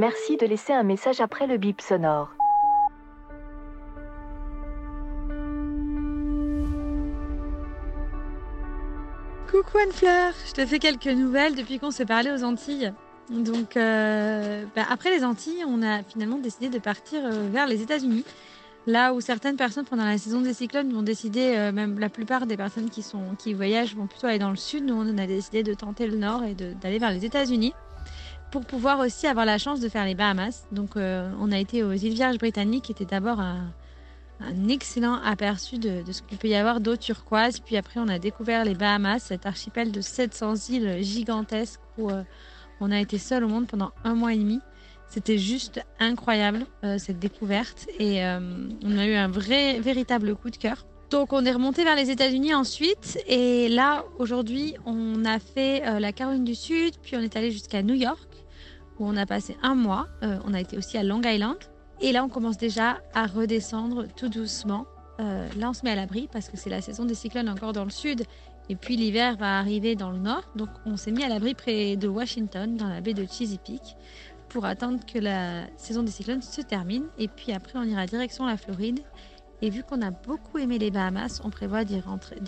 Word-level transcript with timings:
Merci 0.00 0.38
de 0.38 0.46
laisser 0.46 0.72
un 0.72 0.82
message 0.82 1.20
après 1.20 1.46
le 1.46 1.58
bip 1.58 1.82
sonore. 1.82 2.34
Coucou 9.50 9.76
Anne-Fleur, 9.76 10.32
je 10.48 10.52
te 10.54 10.64
fais 10.64 10.78
quelques 10.78 11.04
nouvelles 11.04 11.54
depuis 11.54 11.78
qu'on 11.78 11.90
s'est 11.90 12.06
parlé 12.06 12.32
aux 12.32 12.44
Antilles. 12.44 12.94
Donc, 13.28 13.76
euh, 13.76 14.64
bah, 14.74 14.86
après 14.88 15.14
les 15.14 15.22
Antilles, 15.22 15.66
on 15.68 15.82
a 15.82 16.02
finalement 16.02 16.38
décidé 16.38 16.70
de 16.70 16.78
partir 16.78 17.20
euh, 17.22 17.50
vers 17.52 17.66
les 17.66 17.82
États-Unis. 17.82 18.24
Là 18.86 19.12
où 19.12 19.20
certaines 19.20 19.56
personnes 19.56 19.84
pendant 19.84 20.06
la 20.06 20.16
saison 20.16 20.40
des 20.40 20.54
cyclones 20.54 20.90
vont 20.94 21.02
décider, 21.02 21.56
euh, 21.58 21.72
même 21.72 21.98
la 21.98 22.08
plupart 22.08 22.46
des 22.46 22.56
personnes 22.56 22.88
qui, 22.88 23.02
sont, 23.02 23.34
qui 23.38 23.52
voyagent 23.52 23.94
vont 23.94 24.06
plutôt 24.06 24.28
aller 24.28 24.38
dans 24.38 24.48
le 24.48 24.56
sud, 24.56 24.86
nous 24.86 24.94
on 24.94 25.18
a 25.18 25.26
décidé 25.26 25.62
de 25.62 25.74
tenter 25.74 26.06
le 26.06 26.16
nord 26.16 26.42
et 26.44 26.54
d'aller 26.54 26.98
vers 26.98 27.10
les 27.10 27.26
États-Unis 27.26 27.74
pour 28.50 28.64
pouvoir 28.64 28.98
aussi 29.00 29.26
avoir 29.26 29.46
la 29.46 29.58
chance 29.58 29.80
de 29.80 29.88
faire 29.88 30.04
les 30.04 30.14
Bahamas. 30.14 30.66
Donc 30.72 30.96
on 30.96 31.52
a 31.52 31.58
été 31.58 31.82
aux 31.82 31.92
îles 31.92 32.14
Vierges 32.14 32.38
britanniques, 32.38 32.84
qui 32.84 32.92
était 32.92 33.04
d'abord 33.04 33.40
un, 33.40 33.72
excellent 34.68 35.20
aperçu 35.22 35.78
de, 35.78 36.02
ce 36.10 36.22
qu'il 36.22 36.38
peut 36.38 36.48
y 36.48 36.54
avoir 36.54 36.80
d'eau 36.80 36.96
turquoise. 36.96 37.60
Puis 37.60 37.76
après, 37.76 38.00
on 38.00 38.08
a 38.08 38.18
découvert 38.18 38.64
les 38.64 38.74
Bahamas, 38.74 39.20
cet 39.20 39.46
archipel 39.46 39.92
de 39.92 40.00
700 40.00 40.54
îles 40.70 41.02
gigantesques 41.02 41.80
où 41.98 42.10
euh, 42.10 42.22
on 42.80 42.90
a 42.90 42.98
été 42.98 43.18
seul 43.18 43.44
au 43.44 43.48
monde 43.48 43.66
pendant 43.66 43.92
un 44.04 44.14
mois 44.14 44.32
et 44.32 44.38
demi. 44.38 44.60
C'était 45.08 45.38
juste 45.38 45.84
incroyable 45.98 46.66
euh, 46.84 46.98
cette 46.98 47.18
découverte 47.18 47.88
et 47.98 48.24
euh, 48.24 48.38
on 48.84 48.96
a 48.96 49.06
eu 49.06 49.14
un 49.14 49.28
vrai, 49.28 49.80
véritable 49.80 50.36
coup 50.36 50.50
de 50.50 50.56
cœur. 50.56 50.86
Donc 51.10 51.32
on 51.32 51.44
est 51.44 51.52
remonté 51.52 51.84
vers 51.84 51.96
les 51.96 52.10
États-Unis 52.10 52.54
ensuite 52.54 53.18
et 53.26 53.68
là 53.68 54.04
aujourd'hui 54.18 54.74
on 54.86 55.24
a 55.24 55.38
fait 55.40 55.98
la 55.98 56.12
Caroline 56.12 56.44
du 56.44 56.54
Sud 56.54 56.94
puis 57.02 57.16
on 57.16 57.20
est 57.20 57.36
allé 57.36 57.50
jusqu'à 57.50 57.82
New 57.82 57.94
York 57.94 58.28
où 58.98 59.06
on 59.06 59.16
a 59.16 59.26
passé 59.26 59.56
un 59.62 59.74
mois. 59.74 60.06
on 60.22 60.54
a 60.54 60.60
été 60.60 60.76
aussi 60.78 60.96
à 60.98 61.02
Long 61.02 61.20
Island 61.22 61.56
et 62.02 62.12
là, 62.12 62.24
on 62.24 62.28
commence 62.28 62.56
déjà 62.56 62.98
à 63.12 63.26
redescendre 63.26 64.06
tout 64.16 64.28
doucement. 64.28 64.86
Euh, 65.20 65.46
là, 65.58 65.68
on 65.68 65.72
se 65.74 65.84
met 65.84 65.90
à 65.90 65.96
l'abri 65.96 66.28
parce 66.32 66.48
que 66.48 66.56
c'est 66.56 66.70
la 66.70 66.80
saison 66.80 67.04
des 67.04 67.14
cyclones 67.14 67.48
encore 67.48 67.74
dans 67.74 67.84
le 67.84 67.90
sud. 67.90 68.24
Et 68.70 68.76
puis 68.76 68.96
l'hiver 68.96 69.36
va 69.36 69.58
arriver 69.58 69.96
dans 69.96 70.10
le 70.10 70.18
nord. 70.18 70.44
Donc 70.56 70.70
on 70.86 70.96
s'est 70.96 71.10
mis 71.10 71.22
à 71.24 71.28
l'abri 71.28 71.54
près 71.54 71.96
de 71.96 72.08
Washington, 72.08 72.76
dans 72.76 72.88
la 72.88 73.02
baie 73.02 73.12
de 73.12 73.26
Chesapeake, 73.26 73.96
pour 74.48 74.64
attendre 74.64 75.00
que 75.04 75.18
la 75.18 75.66
saison 75.76 76.02
des 76.02 76.10
cyclones 76.10 76.40
se 76.40 76.62
termine. 76.62 77.04
Et 77.18 77.28
puis 77.28 77.52
après, 77.52 77.78
on 77.78 77.82
ira 77.84 78.06
direction 78.06 78.46
la 78.46 78.56
Floride. 78.56 79.00
Et 79.62 79.70
vu 79.70 79.82
qu'on 79.82 80.00
a 80.00 80.10
beaucoup 80.10 80.58
aimé 80.58 80.78
les 80.78 80.90
Bahamas, 80.90 81.40
on 81.44 81.50
prévoit 81.50 81.84
d'y, 81.84 82.00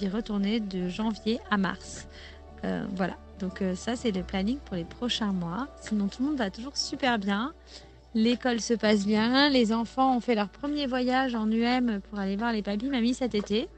retourner 0.09 0.61
de 0.61 0.89
janvier 0.89 1.41
à 1.51 1.59
mars. 1.59 2.09
Euh, 2.65 2.87
voilà, 2.95 3.17
donc 3.39 3.61
euh, 3.61 3.75
ça 3.75 3.97
c'est 3.97 4.13
le 4.13 4.23
planning 4.23 4.59
pour 4.59 4.77
les 4.77 4.85
prochains 4.85 5.33
mois. 5.33 5.69
Sinon 5.81 6.09
tout 6.09 6.23
le 6.23 6.29
monde 6.31 6.39
va 6.39 6.51
toujours 6.51 6.77
super 6.77 7.19
bien. 7.19 7.53
L'école 8.15 8.61
se 8.61 8.75
passe 8.75 9.05
bien. 9.05 9.51
Les 9.51 9.73
enfants 9.73 10.17
ont 10.17 10.21
fait 10.21 10.35
leur 10.35 10.49
premier 10.49 10.87
voyage 10.87 11.35
en 11.35 11.51
UM 11.51 12.01
pour 12.01 12.19
aller 12.19 12.37
voir 12.37 12.53
les 12.53 12.63
papis 12.63 12.89
mamies 12.89 13.15
cet 13.15 13.35
été. 13.35 13.69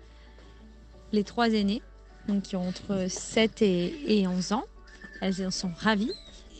Les 1.12 1.24
trois 1.24 1.48
aînés, 1.48 1.82
donc 2.28 2.42
qui 2.42 2.56
ont 2.56 2.68
entre 2.68 3.06
7 3.08 3.62
et, 3.62 4.26
11 4.26 4.52
ans. 4.52 4.64
Elles 5.20 5.46
en 5.46 5.50
sont 5.50 5.70
ravies. 5.76 6.12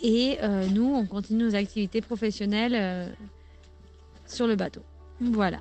Et 0.03 0.39
euh, 0.43 0.67
nous, 0.67 0.93
on 0.93 1.07
continue 1.07 1.45
nos 1.45 1.55
activités 1.55 2.01
professionnelles 2.01 3.15
sur 4.27 4.47
le 4.47 4.55
bateau. 4.55 4.83
Voilà. 5.21 5.61